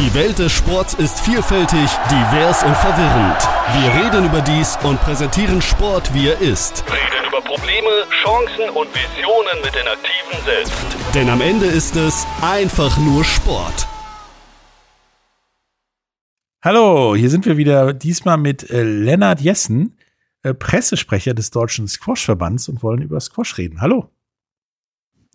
[0.00, 3.36] Die Welt des Sports ist vielfältig, divers und verwirrend.
[3.74, 6.82] Wir reden über dies und präsentieren Sport, wie er ist.
[6.86, 10.72] Reden über Probleme, Chancen und Visionen mit den Aktiven selbst.
[11.14, 13.86] Denn am Ende ist es einfach nur Sport.
[16.64, 19.98] Hallo, hier sind wir wieder diesmal mit äh, Lennart Jessen,
[20.42, 23.82] äh, Pressesprecher des Deutschen Squash-Verbands und wollen über Squash reden.
[23.82, 24.10] Hallo.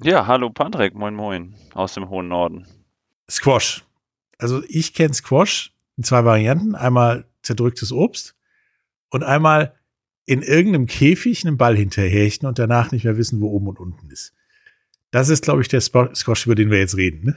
[0.02, 2.66] Ja, hallo Patrick, moin moin aus dem hohen Norden.
[3.30, 3.85] Squash.
[4.38, 6.76] Also ich kenne Squash in zwei Varianten.
[6.76, 8.36] Einmal zerdrücktes Obst
[9.10, 9.76] und einmal
[10.26, 14.10] in irgendeinem Käfig einen Ball hinterherhechten und danach nicht mehr wissen, wo oben und unten
[14.10, 14.34] ist.
[15.12, 17.26] Das ist, glaube ich, der Squash, über den wir jetzt reden.
[17.26, 17.36] Ne?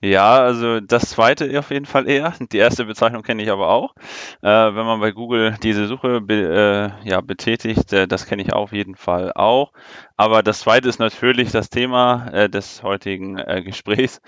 [0.00, 2.34] Ja, also das zweite auf jeden Fall eher.
[2.52, 3.94] Die erste Bezeichnung kenne ich aber auch.
[4.42, 6.34] Äh, wenn man bei Google diese Suche be,
[7.04, 9.72] äh, ja, betätigt, äh, das kenne ich auf jeden Fall auch.
[10.16, 14.20] Aber das zweite ist natürlich das Thema äh, des heutigen äh, Gesprächs.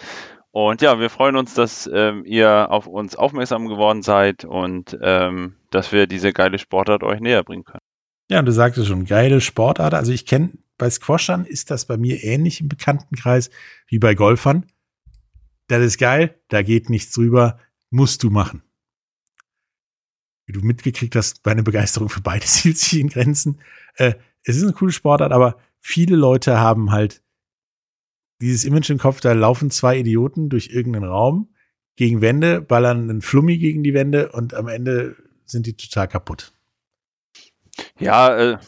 [0.53, 5.57] Und ja, wir freuen uns, dass ähm, ihr auf uns aufmerksam geworden seid und ähm,
[5.71, 7.81] dass wir diese geile Sportart euch näher bringen können.
[8.31, 9.95] Ja, und du sagtest schon, geile Sportart.
[9.95, 13.51] Also ich kenne bei Squashern ist das bei mir ähnlich im Bekanntenkreis
[13.87, 14.67] wie bei Golfern
[15.71, 17.59] das ist geil, da geht nichts drüber,
[17.91, 18.63] musst du machen.
[20.47, 23.61] Wie du mitgekriegt hast, meine Begeisterung für beide hielt sich in Grenzen.
[23.95, 27.23] Äh, es ist eine coole Sportart, aber viele Leute haben halt
[28.41, 31.49] dieses Image im Kopf, da laufen zwei Idioten durch irgendeinen Raum
[31.97, 36.53] gegen Wände, ballern einen Flummi gegen die Wände und am Ende sind die total kaputt.
[37.99, 38.59] Ja, äh,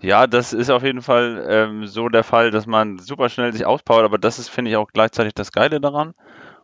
[0.00, 3.66] ja, das ist auf jeden Fall ähm, so der Fall, dass man super schnell sich
[3.66, 6.14] auspowert, aber das ist, finde ich, auch gleichzeitig das Geile daran.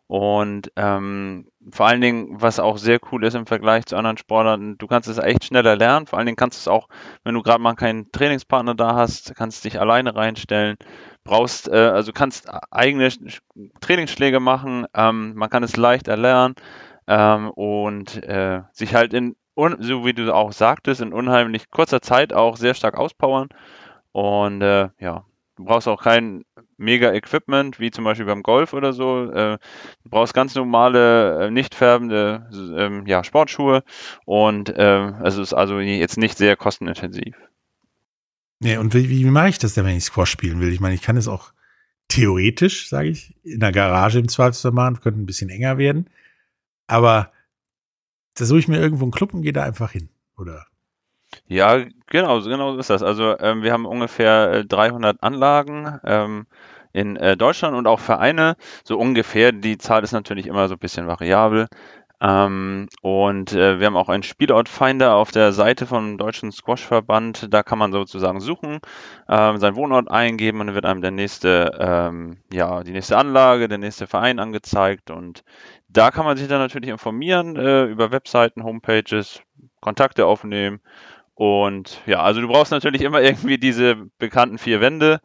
[0.06, 4.76] Und ähm, vor allen Dingen, was auch sehr cool ist im Vergleich zu anderen Sportarten,
[4.78, 6.06] du kannst es echt schneller lernen.
[6.06, 6.88] Vor allen Dingen kannst du es auch,
[7.24, 10.76] wenn du gerade mal keinen Trainingspartner da hast, kannst dich alleine reinstellen.
[11.24, 13.08] Brauchst, äh, also kannst eigene
[13.80, 14.86] Trainingsschläge machen.
[14.94, 16.56] Ähm, man kann es leicht erlernen
[17.06, 19.36] ähm, und äh, sich halt in
[19.80, 23.48] so wie du auch sagtest, in unheimlich kurzer Zeit auch sehr stark auspowern.
[24.12, 25.24] Und äh, ja,
[25.56, 26.44] du brauchst auch kein
[26.82, 29.30] mega Equipment, wie zum Beispiel beim Golf oder so.
[29.30, 29.58] Äh,
[30.02, 33.82] du brauchst ganz normale, äh, nicht färbende ähm, ja, Sportschuhe
[34.24, 37.34] und äh, es ist also jetzt nicht sehr kostenintensiv.
[38.60, 40.72] Nee, und wie, wie mache ich das denn, wenn ich Squash spielen will?
[40.72, 41.52] Ich meine, ich kann es auch
[42.08, 46.08] theoretisch, sage ich, in der Garage im Zweifelsfall machen, könnte ein bisschen enger werden.
[46.86, 47.32] Aber
[48.34, 50.66] da suche ich mir irgendwo einen Club und gehe da einfach hin, oder?
[51.46, 53.02] Ja, genau, genau so ist das.
[53.02, 56.46] Also ähm, wir haben ungefähr 300 äh, Anlagen ähm,
[56.92, 58.56] in äh, Deutschland und auch Vereine.
[58.84, 61.68] So ungefähr, die Zahl ist natürlich immer so ein bisschen variabel.
[62.22, 67.52] Ähm, und äh, wir haben auch einen Spielortfinder auf der Seite vom Deutschen Squashverband.
[67.52, 68.78] Da kann man sozusagen suchen,
[69.28, 73.66] ähm, seinen Wohnort eingeben und dann wird einem der nächste, ähm, ja, die nächste Anlage,
[73.66, 75.10] der nächste Verein angezeigt.
[75.10, 75.42] Und
[75.88, 79.42] da kann man sich dann natürlich informieren äh, über Webseiten, Homepages,
[79.80, 80.80] Kontakte aufnehmen.
[81.42, 85.18] Und ja, also du brauchst natürlich immer irgendwie diese bekannten vier Wände.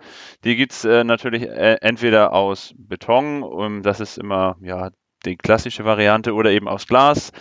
[0.43, 4.89] Die gibt's äh, natürlich äh, entweder aus Beton, um, das ist immer ja
[5.27, 7.31] die klassische Variante oder eben aus Glas.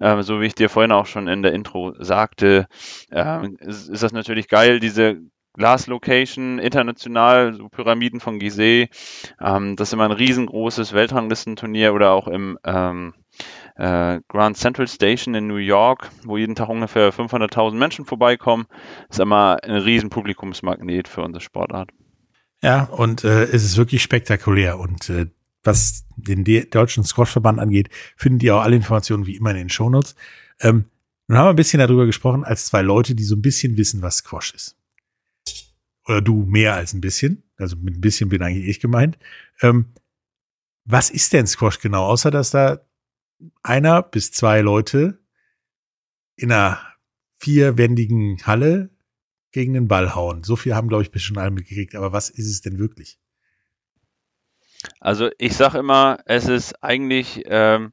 [0.00, 2.66] Ähm, so wie ich dir vorhin auch schon in der Intro sagte,
[3.12, 5.20] ähm, ist, ist, das natürlich geil, diese
[5.52, 8.88] Glas-Location international, so Pyramiden von Gizeh.
[9.40, 13.14] Ähm, das ist immer ein riesengroßes Weltranglistenturnier oder auch im ähm,
[13.76, 18.66] äh, Grand Central Station in New York, wo jeden Tag ungefähr 500.000 Menschen vorbeikommen.
[19.10, 21.90] Ist immer ein riesen Publikumsmagnet für unsere Sportart.
[22.62, 25.26] Ja, und äh, es ist wirklich spektakulär und äh,
[25.62, 30.14] was den deutschen Squash-Verband angeht, finden die auch alle Informationen wie immer in den Shownotes.
[30.60, 30.84] Ähm,
[31.26, 34.02] nun haben wir ein bisschen darüber gesprochen, als zwei Leute, die so ein bisschen wissen,
[34.02, 34.76] was Squash ist.
[36.06, 37.44] Oder du mehr als ein bisschen.
[37.56, 39.18] Also mit ein bisschen bin eigentlich ich gemeint.
[39.62, 39.86] Ähm,
[40.84, 42.04] was ist denn Squash genau?
[42.04, 42.80] Außer, dass da
[43.62, 45.18] einer bis zwei Leute
[46.36, 46.80] in einer
[47.38, 48.90] vierwändigen Halle
[49.52, 50.42] gegen den Ball hauen.
[50.42, 51.94] So viel haben, glaube ich, bis schon alle mitgekriegt.
[51.94, 53.18] Aber was ist es denn wirklich?
[55.00, 57.92] Also ich sage immer, es ist eigentlich ähm,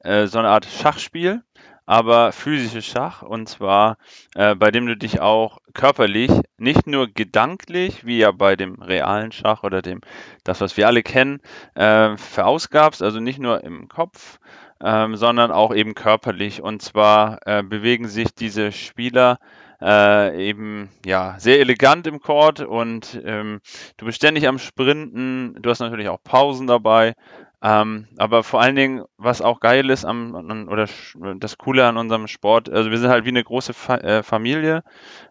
[0.00, 1.42] äh, so eine Art Schachspiel,
[1.86, 3.96] aber physisches Schach und zwar
[4.34, 9.32] äh, bei dem du dich auch körperlich, nicht nur gedanklich, wie ja bei dem realen
[9.32, 10.00] Schach oder dem,
[10.44, 11.40] das was wir alle kennen,
[11.74, 14.38] äh, verausgabst, also nicht nur im Kopf,
[14.82, 19.38] ähm, sondern auch eben körperlich und zwar äh, bewegen sich diese Spieler
[19.82, 23.60] äh, eben ja sehr elegant im Court und ähm,
[23.96, 25.56] du bist ständig am Sprinten.
[25.60, 27.14] Du hast natürlich auch Pausen dabei.
[27.62, 30.34] Ähm, aber vor allen Dingen, was auch geil ist am,
[30.68, 30.88] oder
[31.36, 34.82] das Coole an unserem Sport, also wir sind halt wie eine große Fa äh, Familie.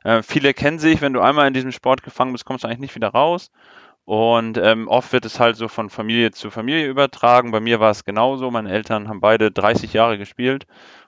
[0.04, 2.80] Äh, viele kennen sich, wenn du einmal in diesem Sport gefangen bist, kommst du eigentlich
[2.80, 3.50] nicht wieder raus.
[4.06, 7.52] Und ähm, oft wird es halt so von Familie zu Familie übertragen.
[7.52, 8.50] Bei mir war es genauso.
[8.50, 10.66] Meine Eltern haben beide 30 Jahre gespielt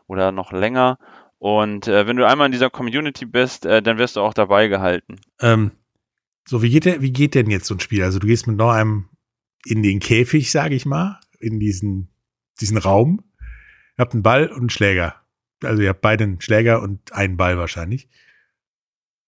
[0.08, 1.00] oder noch länger.
[1.40, 4.68] Und äh, wenn du einmal in dieser Community bist, äh, dann wirst du auch dabei
[4.68, 5.20] gehalten.
[5.40, 5.72] Ähm,
[6.48, 8.04] so, wie geht, der, wie geht denn jetzt so ein Spiel?
[8.04, 9.08] Also du gehst mit noch einem
[9.66, 12.10] in den Käfig, sage ich mal, in diesen,
[12.60, 13.24] diesen Raum.
[13.98, 15.16] Ihr habt einen Ball und einen Schläger.
[15.64, 18.10] Also ihr habt beide einen Schläger und einen Ball wahrscheinlich.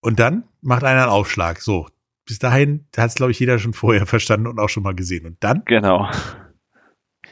[0.00, 1.60] Und dann macht einer einen Aufschlag.
[1.60, 1.88] So,
[2.26, 5.26] bis dahin hat es, glaube ich, jeder schon vorher verstanden und auch schon mal gesehen.
[5.26, 5.62] Und dann?
[5.66, 6.10] Genau.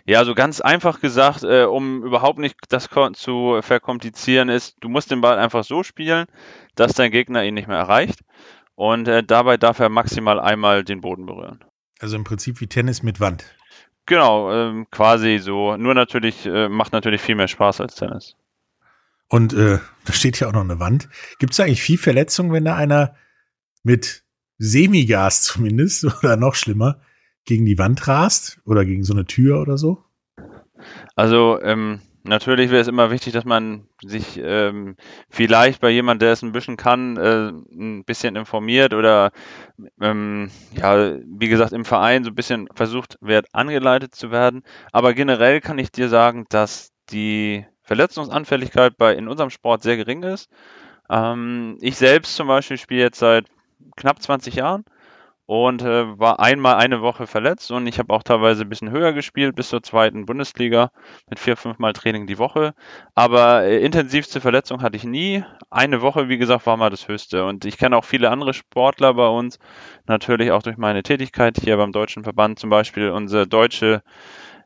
[0.05, 5.11] Ja, so ganz einfach gesagt, äh, um überhaupt nicht das zu verkomplizieren, ist, du musst
[5.11, 6.27] den Ball einfach so spielen,
[6.75, 8.21] dass dein Gegner ihn nicht mehr erreicht.
[8.75, 11.65] Und äh, dabei darf er maximal einmal den Boden berühren.
[12.03, 13.45] Also im Prinzip wie Tennis mit Wand.
[14.07, 15.77] Genau, ähm, quasi so.
[15.77, 18.35] Nur natürlich, äh, macht natürlich viel mehr Spaß als Tennis.
[19.29, 21.09] Und äh, da steht ja auch noch eine Wand.
[21.39, 23.15] Gibt es eigentlich viel Verletzungen, wenn da einer
[23.85, 24.25] mit
[24.59, 27.01] Semigas zumindest oder noch schlimmer
[27.45, 30.05] gegen die Wand rast oder gegen so eine Tür oder so?
[31.15, 34.97] Also ähm, natürlich wäre es immer wichtig, dass man sich ähm,
[35.29, 39.33] vielleicht bei jemand, der es ein bisschen kann, äh, ein bisschen informiert oder
[40.01, 44.63] ähm, ja, wie gesagt, im Verein so ein bisschen versucht wird, angeleitet zu werden.
[44.93, 50.23] Aber generell kann ich dir sagen, dass die Verletzungsanfälligkeit bei in unserem Sport sehr gering
[50.23, 50.49] ist.
[51.11, 53.47] Ähm, ich selbst zum Beispiel spiele jetzt seit
[53.97, 54.85] knapp 20 Jahren
[55.47, 59.13] und äh, war einmal eine Woche verletzt und ich habe auch teilweise ein bisschen höher
[59.13, 60.91] gespielt bis zur zweiten Bundesliga
[61.29, 62.75] mit vier, fünf Mal Training die Woche.
[63.15, 65.45] Aber äh, intensivste Verletzung hatte ich nie.
[65.71, 67.45] Eine Woche, wie gesagt, war mal das Höchste.
[67.45, 69.59] Und ich kenne auch viele andere Sportler bei uns,
[70.07, 74.03] natürlich auch durch meine Tätigkeit hier beim Deutschen Verband, zum Beispiel unsere deutsche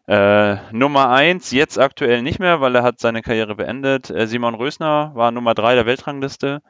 [0.06, 4.11] äh, Nummer eins jetzt aktuell nicht mehr, weil er hat seine Karriere beendet.
[4.11, 6.62] Äh, Simon Rösner war Nummer drei der Weltrangliste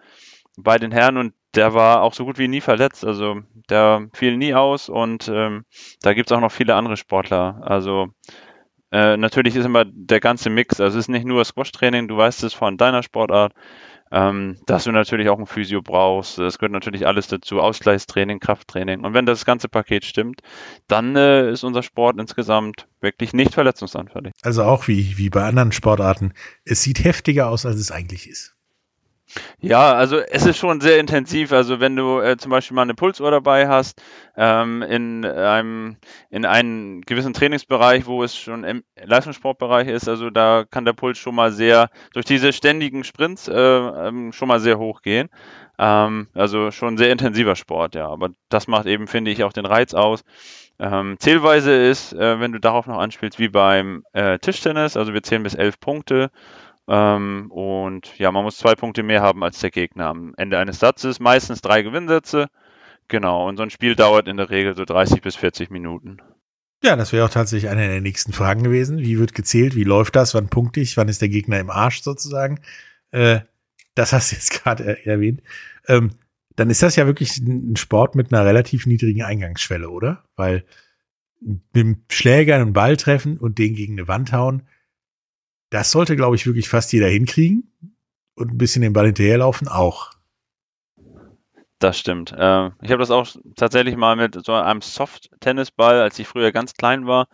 [0.57, 3.05] bei den Herren und der war auch so gut wie nie verletzt.
[3.05, 5.65] Also der fiel nie aus und ähm,
[6.03, 7.61] da gibt es auch noch viele andere Sportler.
[7.63, 8.09] Also
[8.93, 10.81] äh, natürlich ist immer der ganze Mix.
[10.81, 13.53] Also es ist nicht nur Squash-Training, du weißt es von deiner Sportart,
[14.13, 16.39] ähm, dass du natürlich auch ein Physio brauchst.
[16.39, 19.05] Es gehört natürlich alles dazu, Ausgleichstraining, Krafttraining.
[19.05, 20.41] Und wenn das ganze Paket stimmt,
[20.87, 24.33] dann äh, ist unser Sport insgesamt wirklich nicht verletzungsanfällig.
[24.43, 26.33] Also auch wie, wie bei anderen Sportarten.
[26.65, 28.56] Es sieht heftiger aus, als es eigentlich ist.
[29.61, 31.53] Ja, also es ist schon sehr intensiv.
[31.53, 34.01] Also wenn du äh, zum Beispiel mal eine Pulsuhr dabei hast,
[34.37, 35.97] ähm, in einem
[36.31, 41.19] in einem gewissen Trainingsbereich, wo es schon im Leistungssportbereich ist, also da kann der Puls
[41.19, 45.29] schon mal sehr durch diese ständigen Sprints äh, ähm, schon mal sehr hoch gehen.
[45.79, 48.09] Ähm, also schon sehr intensiver Sport, ja.
[48.09, 50.23] Aber das macht eben, finde ich, auch den Reiz aus.
[50.79, 55.23] Ähm, Zählweise ist, äh, wenn du darauf noch anspielst, wie beim äh, Tischtennis, also wir
[55.23, 56.31] zählen bis elf Punkte.
[56.89, 60.79] Ähm, und ja, man muss zwei Punkte mehr haben als der Gegner am Ende eines
[60.79, 61.21] Satzes.
[61.21, 62.49] Meistens drei Gewinnsätze.
[63.09, 66.19] Genau, und so ein Spiel dauert in der Regel so 30 bis 40 Minuten.
[66.83, 68.99] Ja, das wäre auch tatsächlich eine der nächsten Fragen gewesen.
[68.99, 69.75] Wie wird gezählt?
[69.75, 70.35] Wie läuft das?
[70.35, 70.97] Wann punkte ich?
[70.97, 72.61] Wann ist der Gegner im Arsch sozusagen?
[73.11, 73.41] Äh,
[73.95, 75.43] das hast du jetzt gerade er erwähnt.
[75.89, 76.13] Ähm,
[76.57, 80.25] dann ist das ja wirklich ein Sport mit einer relativ niedrigen Eingangsschwelle, oder?
[80.37, 80.65] Weil
[81.41, 84.63] mit dem Schläger einen Ball treffen und den gegen eine Wand hauen,
[85.77, 87.73] das sollte, glaube ich, wirklich fast jeder hinkriegen.
[88.35, 90.11] Und ein bisschen den Ball hinterherlaufen auch.
[91.79, 92.33] Das stimmt.
[92.33, 93.27] Äh, ich habe das auch
[93.57, 97.29] tatsächlich mal mit so einem Soft-Tennisball, als ich früher ganz klein war,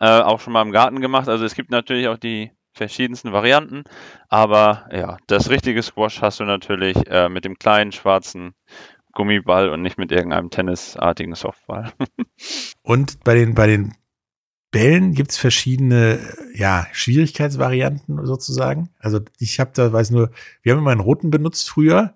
[0.00, 1.28] äh, auch schon mal im Garten gemacht.
[1.28, 3.84] Also es gibt natürlich auch die verschiedensten Varianten,
[4.28, 8.52] aber ja, das richtige Squash hast du natürlich äh, mit dem kleinen schwarzen
[9.12, 11.92] Gummiball und nicht mit irgendeinem tennisartigen Softball.
[12.82, 13.94] und bei den, bei den
[14.76, 16.18] Bällen gibt es verschiedene
[16.54, 18.90] ja, Schwierigkeitsvarianten sozusagen.
[18.98, 20.30] Also ich habe da, weiß nur,
[20.60, 22.14] wir haben immer einen roten benutzt früher.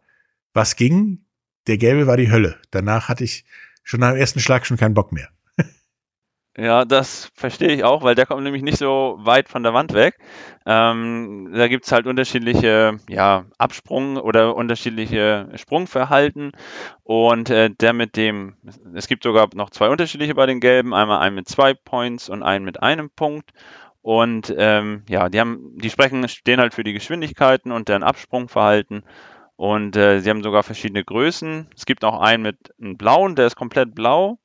[0.53, 1.25] Was ging?
[1.69, 2.59] Der gelbe war die Hölle.
[2.71, 3.47] Danach hatte ich
[3.83, 5.31] schon am ersten Schlag schon keinen Bock mehr.
[6.61, 9.95] Ja, das verstehe ich auch, weil der kommt nämlich nicht so weit von der Wand
[9.95, 10.19] weg.
[10.67, 16.53] Ähm, da gibt's halt unterschiedliche ja, Absprung oder unterschiedliche Sprungverhalten.
[17.03, 18.57] Und äh, der mit dem,
[18.95, 22.43] es gibt sogar noch zwei unterschiedliche bei den Gelben, einmal einen mit zwei Points und
[22.43, 23.53] einen mit einem Punkt.
[24.03, 29.05] Und ähm, ja, die haben, die sprechen, stehen halt für die Geschwindigkeiten und deren Absprungverhalten.
[29.57, 31.69] Und äh, sie haben sogar verschiedene Größen.
[31.77, 34.39] Es gibt auch einen mit einem blauen, der ist komplett blau.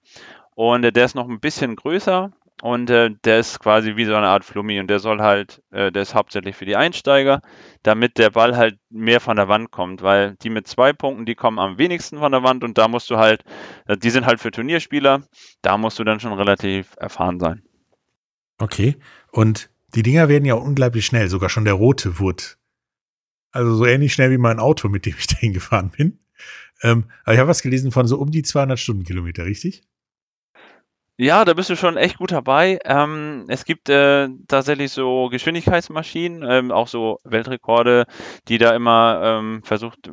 [0.55, 2.31] Und äh, der ist noch ein bisschen größer
[2.61, 5.91] und äh, der ist quasi wie so eine Art Flummi und der soll halt, äh,
[5.91, 7.41] der ist hauptsächlich für die Einsteiger,
[7.83, 11.35] damit der Ball halt mehr von der Wand kommt, weil die mit zwei Punkten, die
[11.35, 13.43] kommen am wenigsten von der Wand und da musst du halt,
[13.87, 15.23] äh, die sind halt für Turnierspieler,
[15.61, 17.61] da musst du dann schon relativ erfahren sein.
[18.57, 18.95] Okay,
[19.31, 22.43] und die Dinger werden ja unglaublich schnell, sogar schon der rote wurde.
[23.51, 26.19] Also so ähnlich schnell wie mein Auto, mit dem ich dahin gefahren bin.
[26.81, 29.83] Ähm, aber ich habe was gelesen von so um die 200 Stundenkilometer, richtig?
[31.17, 32.77] Ja, da bist du schon echt gut dabei.
[32.83, 38.05] Ähm, es gibt äh, tatsächlich so Geschwindigkeitsmaschinen, ähm, auch so Weltrekorde,
[38.49, 40.09] die da immer ähm, versucht,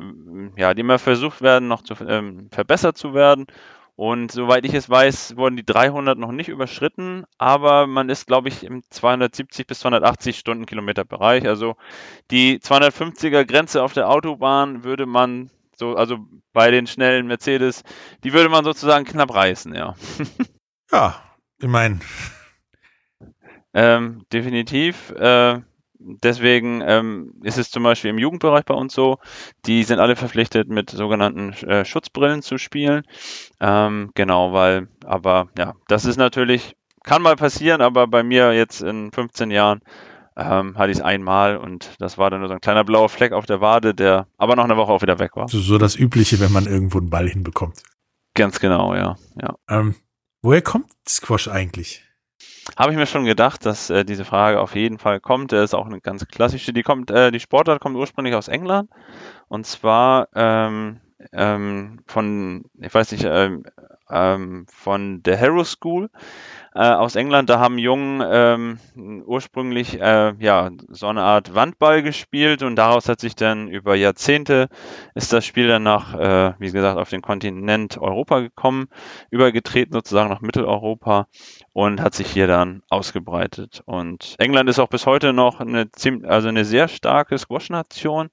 [0.55, 3.47] ja, die immer versucht werden, noch zu ähm, verbessert zu werden.
[3.95, 8.47] Und soweit ich es weiß, wurden die 300 noch nicht überschritten, aber man ist, glaube
[8.47, 11.45] ich, im 270 bis 280 Stundenkilometer Bereich.
[11.47, 11.75] Also
[12.31, 16.17] die 250er Grenze auf der Autobahn würde man so, also
[16.53, 17.83] bei den schnellen Mercedes,
[18.23, 19.95] die würde man sozusagen knapp reißen, ja.
[20.93, 21.15] Ja,
[21.57, 21.99] ich meine.
[23.73, 25.09] Ähm, definitiv.
[25.09, 25.61] Äh,
[25.97, 29.17] deswegen ähm, ist es zum Beispiel im Jugendbereich bei uns so,
[29.65, 33.05] die sind alle verpflichtet, mit sogenannten äh, Schutzbrillen zu spielen.
[33.59, 38.83] Ähm, genau, weil, aber ja, das ist natürlich, kann mal passieren, aber bei mir jetzt
[38.83, 39.81] in 15 Jahren
[40.37, 43.31] ähm, hatte ich es einmal und das war dann nur so ein kleiner blauer Fleck
[43.31, 45.47] auf der Wade, der aber noch eine Woche auch wieder weg war.
[45.47, 47.81] So, so das Übliche, wenn man irgendwo einen Ball hinbekommt.
[48.35, 49.15] Ganz genau, ja.
[49.41, 49.55] ja.
[49.67, 49.95] Ähm,
[50.45, 52.03] Woher kommt Squash eigentlich?
[52.77, 55.53] Habe ich mir schon gedacht, dass äh, diese Frage auf jeden Fall kommt.
[55.53, 56.73] Das ist auch eine ganz klassische.
[56.73, 58.89] Die kommt, äh, die Sportart kommt ursprünglich aus England
[59.47, 60.99] und zwar ähm,
[61.31, 63.63] ähm, von, ich weiß nicht, ähm,
[64.09, 66.09] ähm, von der Harrow School
[66.75, 67.49] äh, aus England.
[67.49, 73.19] Da haben Jungen ähm, ursprünglich äh, ja so eine Art Wandball gespielt und daraus hat
[73.19, 74.69] sich dann über Jahrzehnte
[75.15, 78.87] ist das Spiel dann nach, äh, wie gesagt, auf den Kontinent Europa gekommen,
[79.29, 81.27] übergetreten sozusagen nach Mitteleuropa
[81.73, 83.81] und hat sich hier dann ausgebreitet.
[83.85, 88.29] Und England ist auch bis heute noch eine ziemlich, also eine sehr starke Squash-Nation.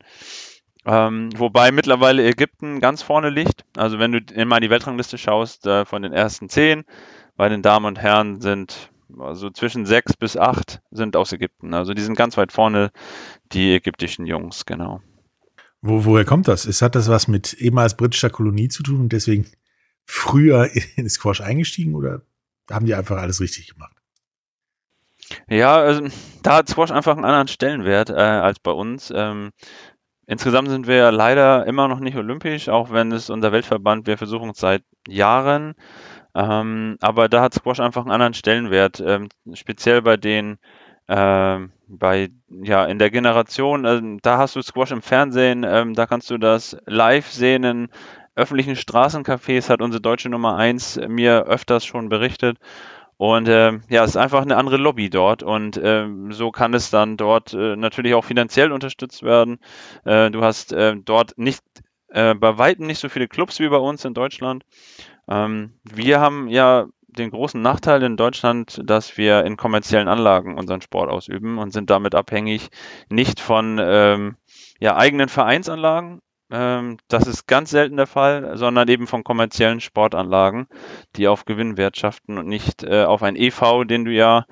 [0.87, 3.65] Ähm, wobei mittlerweile Ägypten ganz vorne liegt.
[3.77, 6.85] Also wenn du immer in die Weltrangliste schaust, äh, von den ersten zehn
[7.41, 11.73] bei den Damen und Herren sind also zwischen sechs bis acht sind aus Ägypten.
[11.73, 12.91] Also die sind ganz weit vorne,
[13.53, 15.01] die ägyptischen Jungs, genau.
[15.81, 16.67] Wo, woher kommt das?
[16.67, 19.47] Ist, hat das was mit ehemals britischer Kolonie zu tun und deswegen
[20.05, 22.21] früher in Squash eingestiegen oder
[22.71, 23.97] haben die einfach alles richtig gemacht?
[25.49, 26.09] Ja, also,
[26.43, 29.11] da hat Squash einfach einen anderen Stellenwert äh, als bei uns.
[29.17, 29.53] Ähm,
[30.27, 34.51] insgesamt sind wir leider immer noch nicht olympisch, auch wenn es unser Weltverband, wir versuchen
[34.51, 35.75] es seit Jahren.
[36.35, 40.59] Ähm, aber da hat Squash einfach einen anderen Stellenwert, ähm, speziell bei den,
[41.09, 46.07] ähm, bei, ja, in der Generation, äh, da hast du Squash im Fernsehen, ähm, da
[46.07, 47.89] kannst du das live sehen in
[48.37, 52.59] öffentlichen Straßencafés, hat unsere deutsche Nummer eins mir öfters schon berichtet.
[53.17, 56.89] Und äh, ja, es ist einfach eine andere Lobby dort und äh, so kann es
[56.89, 59.59] dann dort äh, natürlich auch finanziell unterstützt werden.
[60.07, 61.63] Äh, du hast äh, dort nicht
[62.09, 64.65] äh, bei weitem nicht so viele Clubs wie bei uns in Deutschland.
[65.31, 70.81] Ähm, wir haben ja den großen Nachteil in Deutschland, dass wir in kommerziellen Anlagen unseren
[70.81, 72.71] Sport ausüben und sind damit abhängig
[73.09, 74.37] nicht von ähm,
[74.81, 76.21] ja, eigenen Vereinsanlagen.
[76.51, 80.67] Ähm, das ist ganz selten der Fall, sondern eben von kommerziellen Sportanlagen,
[81.17, 84.47] die auf Gewinn wirtschaften und nicht äh, auf ein EV, den du ja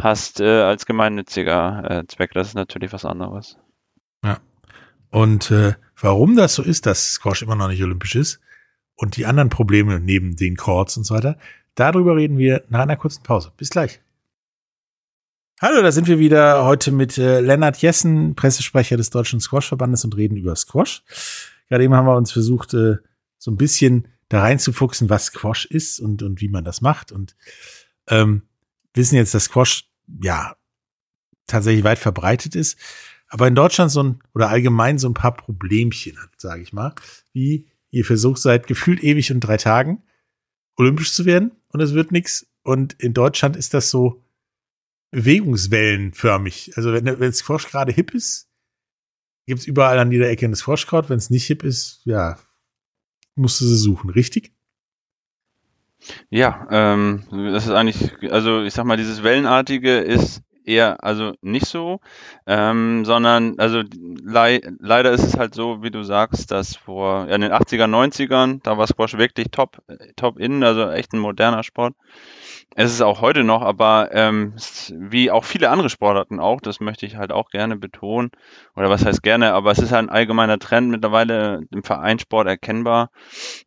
[0.00, 2.32] hast äh, als gemeinnütziger äh, Zweck.
[2.32, 3.58] Das ist natürlich was anderes.
[4.24, 4.38] Ja.
[5.10, 8.40] Und äh, warum das so ist, dass Squash immer noch nicht olympisch ist,
[9.02, 11.36] und die anderen Probleme neben den Chords und so weiter.
[11.74, 13.52] Darüber reden wir nach einer kurzen Pause.
[13.56, 14.00] Bis gleich.
[15.60, 20.16] Hallo, da sind wir wieder heute mit äh, Lennart Jessen, Pressesprecher des Deutschen Squash-Verbandes und
[20.16, 21.02] reden über Squash.
[21.68, 22.98] Gerade eben haben wir uns versucht, äh,
[23.38, 27.10] so ein bisschen da reinzufuchsen, was Squash ist und, und wie man das macht.
[27.10, 27.34] Und
[28.06, 28.42] ähm,
[28.94, 29.88] wissen jetzt, dass Squash
[30.22, 30.54] ja
[31.48, 32.78] tatsächlich weit verbreitet ist,
[33.26, 36.94] aber in Deutschland so ein oder allgemein so ein paar Problemchen hat, sage ich mal,
[37.32, 40.02] wie Ihr versucht seit gefühlt ewig und drei Tagen
[40.76, 42.48] olympisch zu werden und es wird nichts.
[42.62, 44.24] Und in Deutschland ist das so
[45.10, 46.72] bewegungswellenförmig.
[46.76, 48.48] Also wenn, wenn Squash gerade hip ist,
[49.46, 51.10] gibt es überall an jeder Ecke eine Squash-Court.
[51.10, 52.38] Wenn es nicht hip ist, ja,
[53.34, 54.52] musst du sie suchen, richtig?
[56.30, 61.66] Ja, ähm, das ist eigentlich, also ich sag mal, dieses Wellenartige ist eher also nicht
[61.66, 62.00] so,
[62.46, 67.34] ähm, sondern also le leider ist es halt so, wie du sagst, dass vor ja,
[67.34, 69.82] in den 80er, 90ern, da war Squash wirklich top,
[70.16, 71.94] top in, also echt ein moderner Sport.
[72.74, 74.54] Es ist auch heute noch, aber ähm,
[74.92, 78.30] wie auch viele andere Sportarten auch, das möchte ich halt auch gerne betonen,
[78.74, 83.10] oder was heißt gerne, aber es ist halt ein allgemeiner Trend mittlerweile im Vereinssport erkennbar,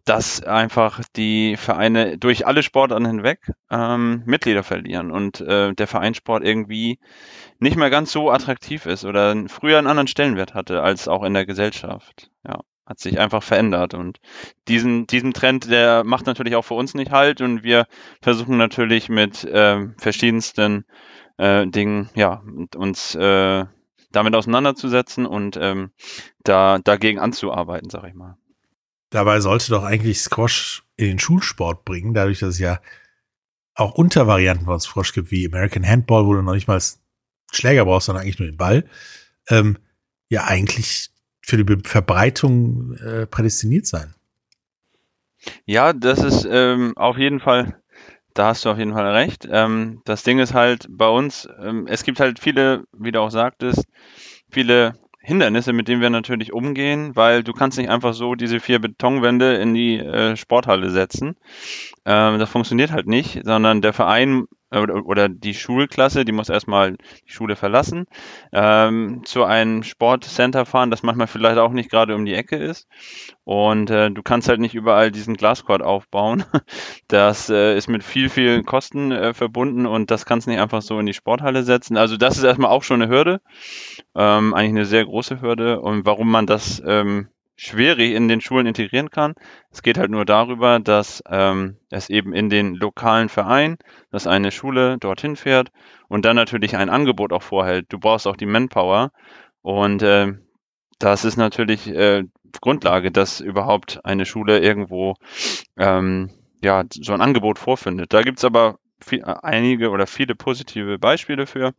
[0.05, 6.43] dass einfach die Vereine durch alle Sportarten hinweg ähm, Mitglieder verlieren und äh, der Vereinssport
[6.43, 6.99] irgendwie
[7.59, 11.33] nicht mehr ganz so attraktiv ist oder früher einen anderen Stellenwert hatte als auch in
[11.33, 12.31] der Gesellschaft.
[12.47, 13.93] Ja hat sich einfach verändert.
[13.93, 14.19] Und
[14.67, 17.41] diesen, diesen Trend, der macht natürlich auch für uns nicht halt.
[17.41, 17.87] Und wir
[18.21, 20.85] versuchen natürlich mit äh, verschiedensten
[21.37, 22.43] äh, Dingen, ja,
[22.75, 23.65] uns äh,
[24.11, 25.91] damit auseinanderzusetzen und ähm,
[26.43, 28.37] da dagegen anzuarbeiten, sag ich mal.
[29.09, 32.79] Dabei sollte doch eigentlich Squash in den Schulsport bringen, dadurch, dass es ja
[33.75, 36.81] auch Untervarianten uns Frosch gibt, wie American Handball, wo du noch nicht mal
[37.51, 38.89] Schläger brauchst, sondern eigentlich nur den Ball,
[39.49, 39.77] ähm,
[40.29, 41.09] ja eigentlich
[41.45, 44.15] für die Verbreitung äh, prädestiniert sein.
[45.65, 47.79] Ja, das ist ähm, auf jeden Fall,
[48.33, 49.47] da hast du auf jeden Fall recht.
[49.51, 53.29] Ähm, das Ding ist halt bei uns, ähm, es gibt halt viele, wie du auch
[53.29, 53.85] sagtest,
[54.49, 58.79] viele Hindernisse, mit denen wir natürlich umgehen, weil du kannst nicht einfach so diese vier
[58.79, 61.35] Betonwände in die äh, Sporthalle setzen.
[62.05, 66.93] Ähm, das funktioniert halt nicht, sondern der Verein oder, oder die Schulklasse, die muss erstmal
[67.27, 68.05] die Schule verlassen,
[68.51, 72.87] ähm, zu einem Sportcenter fahren, das manchmal vielleicht auch nicht gerade um die Ecke ist.
[73.43, 76.43] Und äh, du kannst halt nicht überall diesen Glascourt aufbauen.
[77.07, 80.81] Das äh, ist mit viel, viel Kosten äh, verbunden und das kannst du nicht einfach
[80.81, 81.97] so in die Sporthalle setzen.
[81.97, 83.41] Also das ist erstmal auch schon eine Hürde,
[84.15, 85.81] ähm, eigentlich eine sehr große Hürde.
[85.81, 89.33] Und warum man das ähm, schwierig in den Schulen integrieren kann.
[89.71, 93.77] Es geht halt nur darüber, dass ähm, es eben in den lokalen Verein,
[94.11, 95.71] dass eine Schule dorthin fährt
[96.07, 97.85] und dann natürlich ein Angebot auch vorhält.
[97.89, 99.11] Du brauchst auch die Manpower
[99.61, 100.33] und äh,
[100.99, 102.23] das ist natürlich äh,
[102.61, 105.15] Grundlage, dass überhaupt eine Schule irgendwo
[105.77, 106.31] ähm,
[106.61, 108.13] ja so ein Angebot vorfindet.
[108.13, 111.73] Da gibt's aber viel, einige oder viele positive Beispiele für.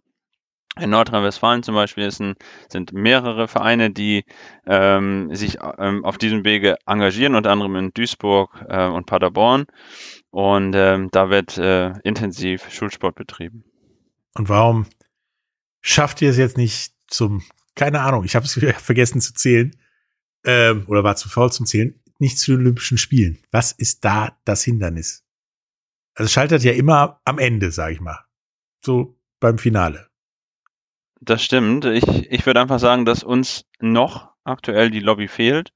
[0.78, 2.35] In Nordrhein-Westfalen zum Beispiel ein,
[2.68, 4.25] sind mehrere Vereine, die
[4.66, 9.64] ähm, sich ähm, auf diesem Wege engagieren, unter anderem in Duisburg äh, und Paderborn.
[10.30, 13.64] Und ähm, da wird äh, intensiv Schulsport betrieben.
[14.35, 14.87] Und warum
[15.80, 17.42] schafft ihr es jetzt nicht zum,
[17.75, 18.52] keine Ahnung, ich habe es
[18.83, 19.75] vergessen zu zählen,
[20.45, 23.38] ähm, oder war zu faul zum Zählen, nicht zu den Olympischen Spielen?
[23.50, 25.25] Was ist da das Hindernis?
[26.14, 28.25] Also scheitert ja immer am Ende, sage ich mal.
[28.85, 30.09] So beim Finale.
[31.26, 31.85] Das stimmt.
[31.85, 35.73] Ich, ich würde einfach sagen, dass uns noch aktuell die Lobby fehlt,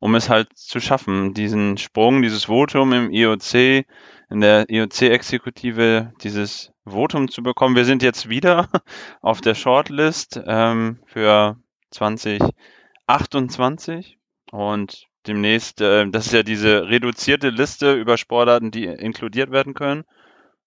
[0.00, 3.86] um es halt zu schaffen, diesen Sprung, dieses Votum im IOC,
[4.28, 7.74] in der IOC-Exekutive, dieses Votum zu bekommen.
[7.74, 8.68] Wir sind jetzt wieder
[9.22, 11.56] auf der Shortlist ähm, für
[11.90, 14.18] 2028
[14.50, 20.04] und demnächst, äh, das ist ja diese reduzierte Liste über Sportarten, die inkludiert werden können.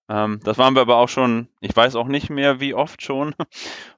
[0.09, 3.35] Ähm, das waren wir aber auch schon, ich weiß auch nicht mehr, wie oft schon.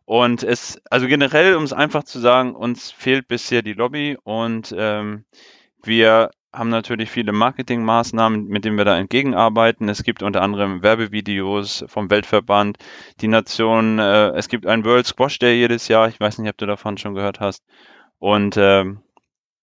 [0.08, 4.74] Und es, also generell, um es einfach zu sagen, uns fehlt bisher die Lobby und
[4.78, 5.26] ähm,
[5.84, 9.90] wir haben natürlich viele Marketingmaßnahmen, mit denen wir da entgegenarbeiten.
[9.90, 12.78] Es gibt unter anderem Werbevideos vom Weltverband,
[13.20, 16.08] die Nation, äh, es gibt einen World Squash Day jedes Jahr.
[16.08, 17.66] Ich weiß nicht, ob du davon schon gehört hast.
[18.18, 19.02] Und ähm,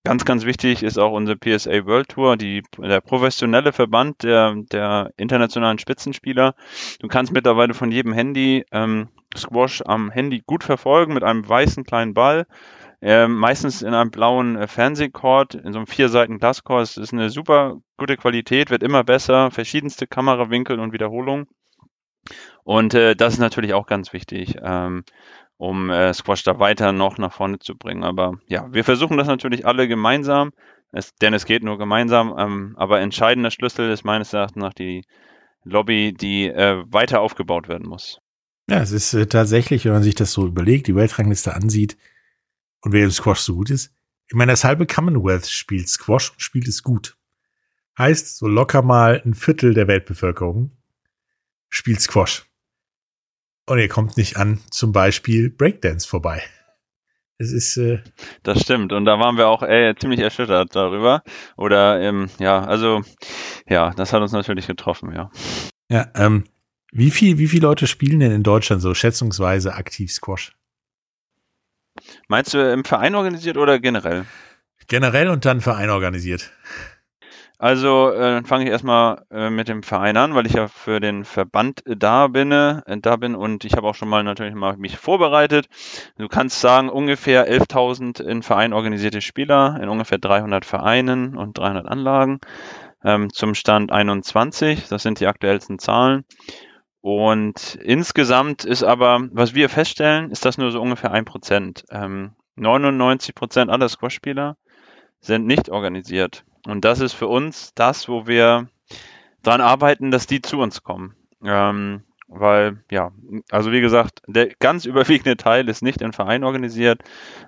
[0.07, 5.13] Ganz, ganz wichtig ist auch unsere PSA World Tour, die, der professionelle Verband der, der
[5.17, 6.55] internationalen Spitzenspieler.
[7.01, 11.85] Du kannst mittlerweile von jedem Handy ähm, Squash am Handy gut verfolgen mit einem weißen
[11.85, 12.47] kleinen Ball.
[13.01, 16.83] Äh, meistens in einem blauen äh, Fernsehcord, in so einem vier Seiten Glascord.
[16.83, 21.47] Es ist eine super gute Qualität, wird immer besser, verschiedenste Kamerawinkel und Wiederholungen.
[22.63, 24.57] Und äh, das ist natürlich auch ganz wichtig.
[24.63, 25.05] Ähm,
[25.57, 28.05] um äh, Squash da weiter noch nach vorne zu bringen.
[28.05, 30.51] Aber ja, wir versuchen das natürlich alle gemeinsam,
[30.93, 32.35] es, denn es geht nur gemeinsam.
[32.39, 35.05] Ähm, aber entscheidender Schlüssel ist meines Erachtens nach die
[35.65, 38.19] Lobby, die äh, weiter aufgebaut werden muss.
[38.69, 41.97] Ja, es ist äh, tatsächlich, wenn man sich das so überlegt, die Weltrangliste ansieht
[42.81, 43.93] und wer im Squash so gut ist.
[44.29, 47.17] Ich meine, das halbe Commonwealth spielt Squash und spielt es gut.
[47.99, 50.73] Heißt, so locker mal ein Viertel der Weltbevölkerung
[51.69, 52.47] spielt Squash.
[53.67, 56.43] Und ihr kommt nicht an zum Beispiel Breakdance vorbei.
[57.39, 57.77] Es ist.
[57.77, 58.01] Äh
[58.43, 58.93] das stimmt.
[58.93, 61.23] Und da waren wir auch äh, ziemlich erschüttert darüber.
[61.57, 63.03] Oder ähm, ja, also
[63.69, 65.31] ja, das hat uns natürlich getroffen, ja.
[65.89, 66.45] Ja, ähm,
[66.93, 70.53] wie viel, wie viele Leute spielen denn in Deutschland so schätzungsweise aktiv Squash?
[72.29, 74.27] Meinst du im Verein organisiert oder generell?
[74.87, 76.53] Generell und dann Verein organisiert.
[77.65, 81.25] Also äh, fange ich erstmal äh, mit dem Verein an, weil ich ja für den
[81.25, 84.99] Verband da bin, äh, da bin und ich habe auch schon mal natürlich mal mich
[84.99, 85.71] vorbereitet.
[86.19, 91.87] Du kannst sagen, ungefähr 11.000 in Verein organisierte Spieler in ungefähr 300 Vereinen und 300
[91.87, 92.41] Anlagen
[93.03, 94.89] ähm, zum Stand 21.
[94.89, 96.27] Das sind die aktuellsten Zahlen.
[97.01, 101.87] Und insgesamt ist aber, was wir feststellen, ist das nur so ungefähr ein Prozent.
[101.91, 104.59] Ähm, 99 Prozent aller Squash-Spieler
[105.23, 106.45] sind nicht organisiert.
[106.67, 108.69] Und das ist für uns das, wo wir
[109.43, 111.15] dran arbeiten, dass die zu uns kommen.
[111.45, 113.13] Ähm, weil, ja,
[113.51, 117.03] also wie gesagt, der ganz überwiegende Teil ist nicht im Verein organisiert.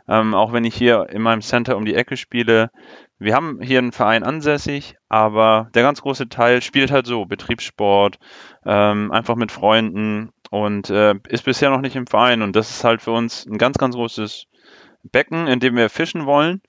[0.07, 2.71] Ähm, auch wenn ich hier in meinem Center um die Ecke spiele.
[3.19, 8.19] Wir haben hier einen Verein ansässig, aber der ganz große Teil spielt halt so, Betriebssport,
[8.67, 12.43] ähm, einfach mit Freunden und äh, ist bisher noch nicht im Verein.
[12.43, 14.49] Und das ist halt für uns ein ganz, ganz großes
[15.03, 16.61] Becken, in dem wir fischen wollen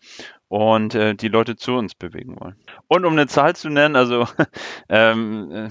[0.48, 2.56] und äh, die Leute zu uns bewegen wollen.
[2.88, 4.28] Und um eine Zahl zu nennen, also
[4.90, 5.70] ähm, äh,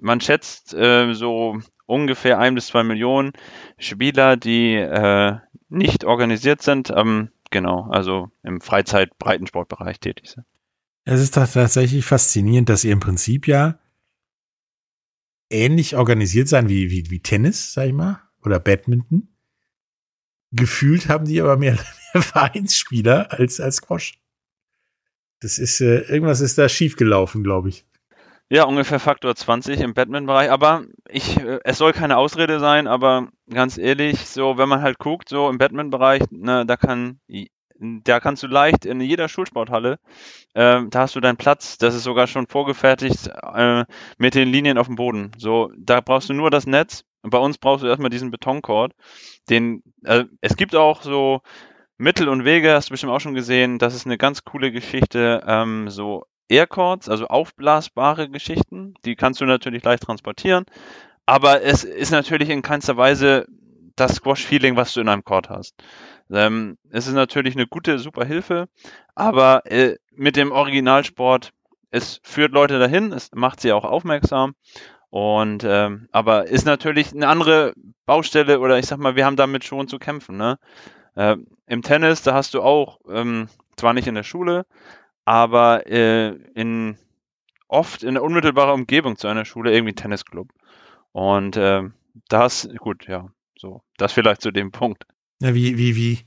[0.00, 3.32] man schätzt äh, so ungefähr ein bis zwei Millionen
[3.78, 5.36] Spieler, die äh,
[5.68, 10.46] nicht organisiert sind, ähm, genau, also im Freizeit-Breitensportbereich tätig sind.
[11.04, 13.78] Es ist doch tatsächlich faszinierend, dass ihr im Prinzip ja
[15.50, 19.28] ähnlich organisiert sein wie, wie, wie Tennis, sag ich mal, oder Badminton.
[20.52, 21.84] Gefühlt haben die aber mehr, mehr
[22.20, 24.14] Vereinsspieler als, als Squash.
[25.40, 27.84] Das ist, äh, irgendwas ist da schiefgelaufen, glaube ich.
[28.48, 30.50] Ja, ungefähr Faktor 20 im Batman-Bereich.
[30.50, 34.98] Aber ich, äh, es soll keine Ausrede sein, aber ganz ehrlich, so, wenn man halt
[34.98, 37.18] guckt, so im Batman-Bereich, ne, da kann,
[37.78, 39.98] da kannst du leicht in jeder Schulsporthalle,
[40.54, 41.78] äh, da hast du deinen Platz.
[41.78, 43.84] Das ist sogar schon vorgefertigt äh,
[44.18, 45.32] mit den Linien auf dem Boden.
[45.38, 47.04] So, da brauchst du nur das Netz.
[47.22, 48.92] Bei uns brauchst du erstmal diesen Betoncord.
[49.48, 51.40] Den, äh, es gibt auch so
[52.02, 53.78] Mittel und Wege, hast du bestimmt auch schon gesehen.
[53.78, 55.40] Das ist eine ganz coole Geschichte.
[55.46, 60.64] Ähm, so Aircords, also aufblasbare Geschichten, die kannst du natürlich leicht transportieren.
[61.26, 63.46] Aber es ist natürlich in keinster Weise
[63.94, 65.76] das Squash-Feeling, was du in einem Cord hast.
[66.28, 68.68] Ähm, es ist natürlich eine gute, super Hilfe,
[69.14, 71.52] aber äh, mit dem Originalsport,
[71.92, 74.56] es führt Leute dahin, es macht sie auch aufmerksam.
[75.10, 77.74] Und ähm, aber ist natürlich eine andere
[78.06, 80.36] Baustelle oder ich sag mal, wir haben damit schon zu kämpfen.
[80.36, 80.58] Ne?
[81.14, 84.66] Äh, Im Tennis, da hast du auch, ähm, zwar nicht in der Schule,
[85.24, 86.96] aber äh, in
[87.68, 90.52] oft in der unmittelbaren Umgebung zu einer Schule irgendwie ein Tennisclub.
[91.12, 91.82] Und äh,
[92.28, 95.06] das, gut, ja, so, das vielleicht zu dem Punkt.
[95.40, 96.18] Ja, wie, wie, wie,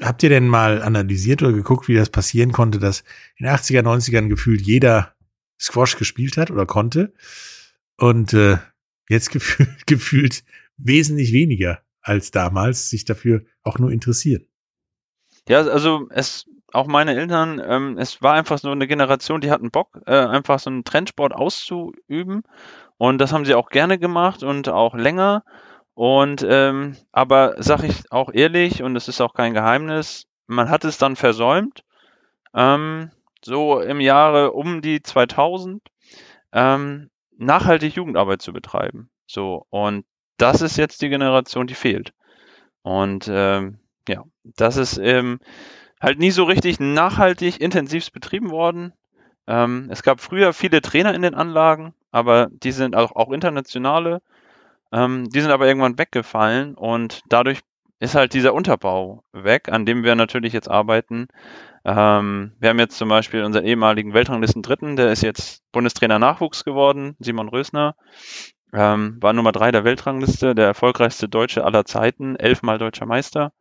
[0.00, 3.00] habt ihr denn mal analysiert oder geguckt, wie das passieren konnte, dass
[3.36, 5.14] in den 80er, 90ern gefühlt jeder
[5.60, 7.12] Squash gespielt hat oder konnte
[7.96, 8.58] und äh,
[9.08, 10.44] jetzt gefühlt, gefühlt
[10.76, 14.46] wesentlich weniger als damals sich dafür auch nur interessieren?
[15.48, 19.70] Ja, also es auch meine Eltern, ähm, es war einfach so eine Generation, die hatten
[19.70, 22.42] Bock, äh, einfach so einen Trendsport auszuüben.
[22.96, 25.44] Und das haben sie auch gerne gemacht und auch länger.
[25.94, 30.84] Und ähm, aber sag ich auch ehrlich, und es ist auch kein Geheimnis, man hat
[30.84, 31.84] es dann versäumt,
[32.54, 33.10] ähm,
[33.44, 35.80] so im Jahre um die 2000
[36.52, 39.10] ähm, nachhaltig Jugendarbeit zu betreiben.
[39.26, 40.04] So und
[40.36, 42.12] das ist jetzt die Generation, die fehlt.
[42.82, 45.40] Und ähm, ja, das ist ähm,
[46.00, 48.92] halt nie so richtig nachhaltig intensiv betrieben worden.
[49.46, 54.22] Ähm, es gab früher viele Trainer in den Anlagen, aber die sind auch, auch internationale.
[54.92, 57.60] Ähm, die sind aber irgendwann weggefallen und dadurch
[58.00, 61.28] ist halt dieser Unterbau weg, an dem wir natürlich jetzt arbeiten.
[61.84, 66.64] Ähm, wir haben jetzt zum Beispiel unseren ehemaligen Weltranglisten Dritten, der ist jetzt Bundestrainer Nachwuchs
[66.64, 67.96] geworden, Simon Rösner.
[68.74, 73.52] Ähm, war Nummer drei der Weltrangliste, der erfolgreichste Deutsche aller Zeiten, elfmal deutscher Meister.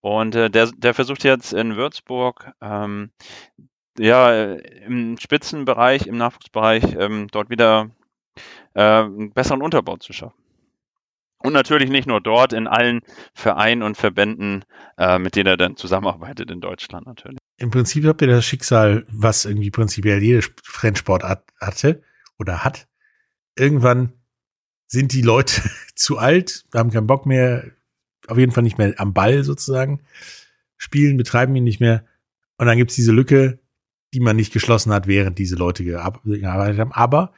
[0.00, 3.12] Und äh, der, der versucht jetzt in Würzburg, ähm,
[3.96, 7.90] ja, im Spitzenbereich, im Nachwuchsbereich, ähm, dort wieder
[8.74, 10.42] äh, einen besseren Unterbau zu schaffen.
[11.38, 13.00] Und natürlich nicht nur dort, in allen
[13.34, 14.64] Vereinen und Verbänden,
[14.98, 17.38] äh, mit denen er dann zusammenarbeitet in Deutschland natürlich.
[17.58, 20.44] Im Prinzip habt ihr das Schicksal, was irgendwie prinzipiell jede
[20.82, 22.02] Rennsportart hatte
[22.38, 22.88] oder hat.
[23.56, 24.14] Irgendwann
[24.92, 25.62] sind die Leute
[25.94, 27.64] zu alt, haben keinen Bock mehr,
[28.28, 30.00] auf jeden Fall nicht mehr am Ball sozusagen,
[30.76, 32.04] spielen, betreiben ihn nicht mehr.
[32.58, 33.58] Und dann gibt's diese Lücke,
[34.12, 36.92] die man nicht geschlossen hat, während diese Leute gearbeitet haben.
[36.92, 37.32] Aber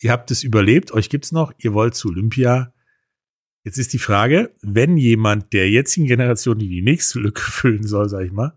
[0.00, 2.72] ihr habt es überlebt, euch gibt's noch, ihr wollt zu Olympia.
[3.64, 8.08] Jetzt ist die Frage, wenn jemand der jetzigen Generation, die die nächste Lücke füllen soll,
[8.08, 8.56] sag ich mal,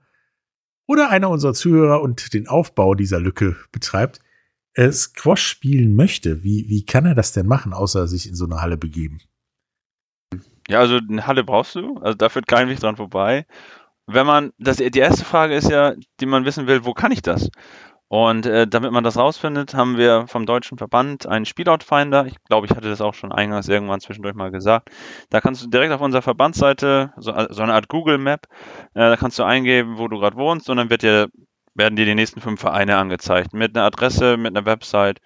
[0.87, 4.21] oder einer unserer Zuhörer und den Aufbau dieser Lücke betreibt,
[4.77, 8.45] äh, Squash spielen möchte, wie, wie kann er das denn machen, außer sich in so
[8.45, 9.19] eine Halle begeben?
[10.69, 13.45] Ja, also eine Halle brauchst du, also da führt kein Weg dran vorbei.
[14.05, 17.21] Wenn man, das, die erste Frage ist ja, die man wissen will, wo kann ich
[17.21, 17.49] das?
[18.09, 22.25] Und äh, damit man das rausfindet, haben wir vom Deutschen Verband einen Spielortfinder.
[22.25, 24.89] Ich glaube, ich hatte das auch schon eingangs irgendwann zwischendurch mal gesagt.
[25.29, 28.47] Da kannst du direkt auf unserer Verbandsseite, so, so eine Art Google Map,
[28.93, 31.29] äh, da kannst du eingeben, wo du gerade wohnst und dann wird dir
[31.77, 35.19] werden dir die nächsten fünf Vereine angezeigt mit einer Adresse, mit einer Website.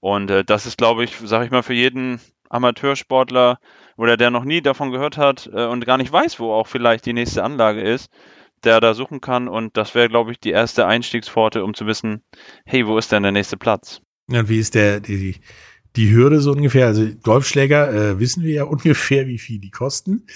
[0.00, 3.58] Und äh, das ist, glaube ich, sage ich mal, für jeden Amateursportler
[3.96, 7.06] oder der noch nie davon gehört hat äh, und gar nicht weiß, wo auch vielleicht
[7.06, 8.08] die nächste Anlage ist,
[8.62, 9.48] der da suchen kann.
[9.48, 12.22] Und das wäre, glaube ich, die erste Einstiegspforte, um zu wissen,
[12.64, 14.00] hey, wo ist denn der nächste Platz?
[14.28, 15.36] Und wie ist der, die,
[15.96, 16.86] die Hürde so ungefähr?
[16.86, 20.26] Also Golfschläger äh, wissen wir ja ungefähr, wie viel die kosten.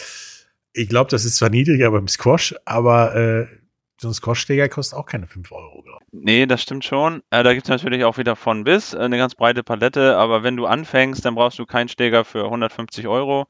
[0.73, 3.47] Ich glaube, das ist zwar niedriger beim Squash, aber äh,
[4.01, 6.09] so ein Squash-Schläger kostet auch keine 5 Euro, glaube ich.
[6.13, 7.23] Nee, das stimmt schon.
[7.31, 10.57] Äh, da gibt's natürlich auch wieder von bis, äh, eine ganz breite Palette, aber wenn
[10.57, 13.47] du anfängst, dann brauchst du keinen Schläger für 150 Euro.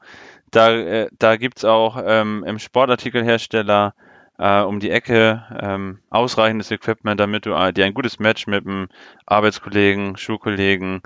[0.51, 3.93] Da, äh, da gibt's auch ähm, im Sportartikelhersteller
[4.37, 8.65] äh, um die Ecke, ähm, ausreichendes Equipment, damit du äh, dir ein gutes Match mit
[8.65, 8.89] einem
[9.25, 11.01] Arbeitskollegen, Schulkollegen,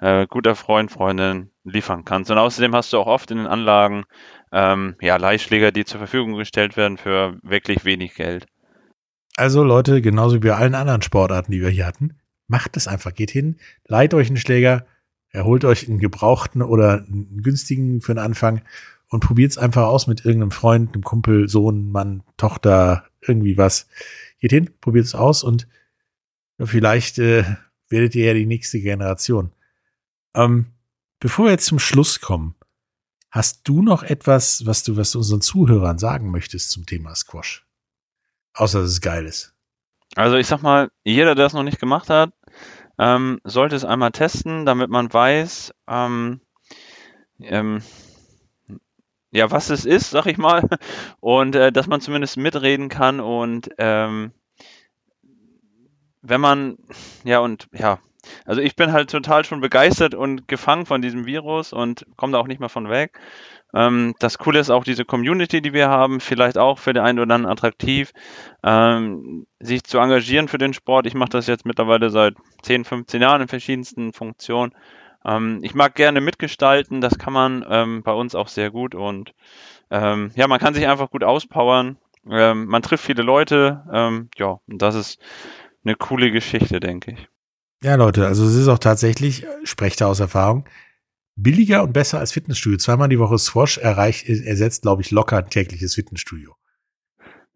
[0.00, 2.30] äh, guter Freund, Freundin liefern kannst.
[2.30, 4.04] Und außerdem hast du auch oft in den Anlagen
[4.50, 8.46] ähm, ja, Leihschläger, die zur Verfügung gestellt werden für wirklich wenig Geld.
[9.36, 12.14] Also Leute, genauso wie bei allen anderen Sportarten, die wir hier hatten,
[12.46, 13.14] macht es einfach.
[13.14, 14.86] Geht hin, leiht euch einen Schläger,
[15.30, 18.62] erholt euch einen gebrauchten oder einen günstigen für den Anfang
[19.08, 23.88] und probiert es einfach aus mit irgendeinem Freund, einem Kumpel, Sohn, Mann, Tochter, irgendwie was.
[24.40, 25.68] Geht hin, probiert es aus und
[26.58, 27.44] vielleicht äh,
[27.88, 29.52] werdet ihr ja die nächste Generation.
[30.34, 30.66] Ähm,
[31.18, 32.54] bevor wir jetzt zum Schluss kommen,
[33.30, 37.66] hast du noch etwas, was du, was du unseren Zuhörern sagen möchtest zum Thema Squash?
[38.54, 39.54] Außer dass es geil ist.
[40.16, 42.32] Also ich sag mal, jeder, der es noch nicht gemacht hat,
[42.98, 46.40] ähm, sollte es einmal testen, damit man weiß, ähm,
[47.40, 47.82] ähm,
[49.30, 50.68] ja, was es ist, sag ich mal,
[51.20, 54.32] und äh, dass man zumindest mitreden kann und ähm,
[56.22, 56.76] wenn man,
[57.24, 57.98] ja, und ja,
[58.44, 62.38] also ich bin halt total schon begeistert und gefangen von diesem Virus und komme da
[62.38, 63.18] auch nicht mehr von weg.
[63.74, 67.18] Ähm, das Coole ist auch diese Community, die wir haben, vielleicht auch für den einen
[67.18, 68.12] oder anderen attraktiv,
[68.64, 71.06] ähm, sich zu engagieren für den Sport.
[71.06, 74.72] Ich mache das jetzt mittlerweile seit 10, 15 Jahren in verschiedensten Funktionen.
[75.24, 79.34] Ähm, ich mag gerne mitgestalten, das kann man ähm, bei uns auch sehr gut und
[79.90, 81.98] ähm, ja, man kann sich einfach gut auspowern.
[82.28, 85.18] Ähm, man trifft viele Leute, ja, und das ist
[85.84, 87.28] eine coole Geschichte, denke ich.
[87.82, 90.66] Ja, Leute, also es ist auch tatsächlich, sprecht da aus Erfahrung,
[91.42, 92.78] billiger und besser als Fitnessstudio.
[92.78, 96.54] Zweimal die Woche Swash erreicht, ersetzt, glaube ich, locker ein tägliches Fitnessstudio.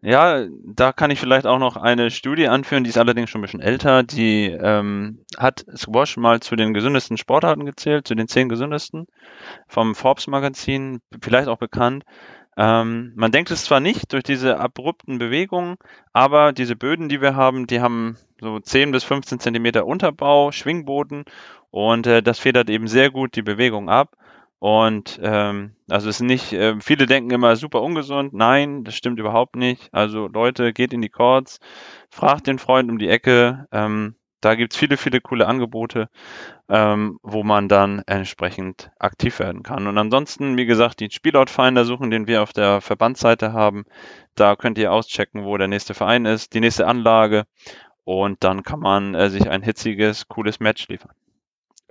[0.01, 3.41] Ja, da kann ich vielleicht auch noch eine Studie anführen, die ist allerdings schon ein
[3.41, 4.03] bisschen älter.
[4.03, 9.07] Die ähm, hat Squash mal zu den gesündesten Sportarten gezählt, zu den zehn gesündesten
[9.67, 12.03] vom Forbes Magazin, vielleicht auch bekannt.
[12.57, 15.75] Ähm, man denkt es zwar nicht durch diese abrupten Bewegungen,
[16.13, 21.25] aber diese Böden, die wir haben, die haben so 10 bis 15 Zentimeter Unterbau, Schwingboden
[21.71, 24.15] und äh, das federt eben sehr gut die Bewegung ab.
[24.59, 28.33] Und ähm, also es ist nicht, äh, viele denken immer super ungesund.
[28.33, 29.93] Nein, das stimmt überhaupt nicht.
[29.93, 31.59] Also Leute, geht in die Chords,
[32.09, 33.67] fragt den Freund um die Ecke.
[33.71, 34.15] Ähm,
[34.45, 36.07] da gibt's viele, viele coole Angebote,
[36.69, 39.87] ähm, wo man dann entsprechend aktiv werden kann.
[39.87, 43.85] Und ansonsten, wie gesagt, die Spielortfinder suchen, den wir auf der Verbandsseite haben.
[44.35, 47.45] Da könnt ihr auschecken, wo der nächste Verein ist, die nächste Anlage
[48.03, 51.11] und dann kann man äh, sich ein hitziges, cooles Match liefern.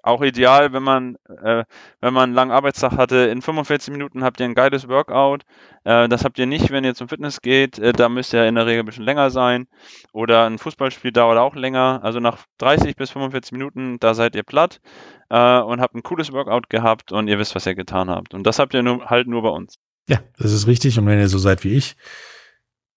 [0.04, 1.64] Auch ideal, wenn man, äh,
[2.02, 3.16] wenn man einen langen Arbeitstag hatte.
[3.16, 5.44] In 45 Minuten habt ihr ein geiles Workout.
[5.84, 7.78] Äh, das habt ihr nicht, wenn ihr zum Fitness geht.
[7.78, 9.66] Äh, da müsst ihr in der Regel ein bisschen länger sein.
[10.12, 12.00] Oder ein Fußballspiel dauert auch länger.
[12.02, 14.82] Also nach 30 bis 45 Minuten, da seid ihr platt
[15.30, 18.34] äh, und habt ein cooles Workout gehabt und ihr wisst, was ihr getan habt.
[18.34, 19.78] Und das habt ihr nur, halt nur bei uns.
[20.06, 20.98] Ja, das ist richtig.
[20.98, 21.96] Und wenn ihr so seid wie ich,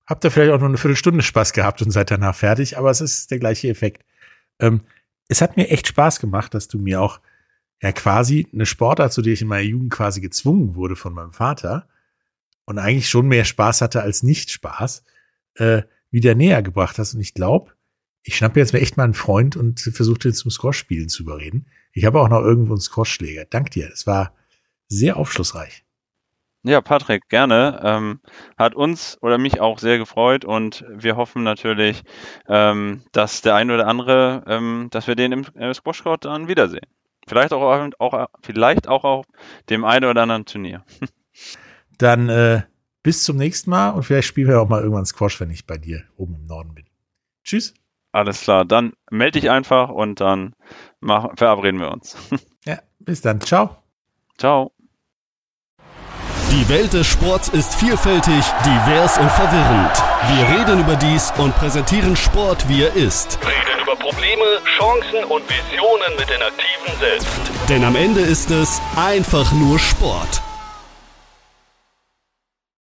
[0.07, 2.99] habt ihr vielleicht auch nur eine Viertelstunde Spaß gehabt und seid danach fertig, aber es
[2.99, 4.03] ist der gleiche Effekt.
[4.59, 4.81] Ähm,
[5.27, 7.19] es hat mir echt Spaß gemacht, dass du mir auch
[7.81, 11.33] ja quasi eine Sportart, zu der ich in meiner Jugend quasi gezwungen wurde von meinem
[11.33, 11.87] Vater
[12.65, 15.03] und eigentlich schon mehr Spaß hatte als nicht Spaß,
[15.55, 17.13] äh, wieder näher gebracht hast.
[17.13, 17.73] Und ich glaube,
[18.23, 21.67] ich schnappe jetzt mir echt mal einen Freund und versuche den zum Squash-Spielen zu überreden.
[21.93, 23.45] Ich habe auch noch irgendwo einen Squash-Schläger.
[23.45, 23.89] Dank dir.
[23.91, 24.35] Es war
[24.87, 25.86] sehr aufschlussreich.
[26.63, 27.79] Ja, Patrick, gerne.
[27.83, 28.19] Ähm,
[28.57, 32.03] hat uns oder mich auch sehr gefreut und wir hoffen natürlich,
[32.47, 36.47] ähm, dass der eine oder andere, ähm, dass wir den im äh, Squash Court dann
[36.47, 36.85] wiedersehen.
[37.27, 39.25] Vielleicht auch, auch, vielleicht auch auf
[39.69, 40.83] dem einen oder anderen Turnier.
[41.97, 42.61] Dann äh,
[43.03, 45.77] bis zum nächsten Mal und vielleicht spielen wir auch mal irgendwann Squash, wenn ich bei
[45.77, 46.85] dir oben im Norden bin.
[47.43, 47.73] Tschüss.
[48.11, 50.53] Alles klar, dann melde dich einfach und dann
[51.01, 52.17] machen, verabreden wir uns.
[52.65, 53.41] ja, bis dann.
[53.41, 53.77] Ciao.
[54.37, 54.76] Ciao.
[56.51, 59.91] Die Welt des Sports ist vielfältig, divers und verwirrend.
[60.29, 63.37] Wir reden über dies und präsentieren Sport, wie er ist.
[63.41, 64.45] Reden über Probleme,
[64.77, 67.27] Chancen und Visionen mit den Aktiven selbst.
[67.67, 70.41] Denn am Ende ist es einfach nur Sport.